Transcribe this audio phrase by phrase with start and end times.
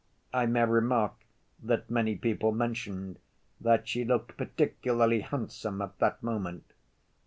[0.33, 1.13] I may remark
[1.61, 3.19] that many people mentioned
[3.59, 6.65] that she looked particularly handsome at that moment.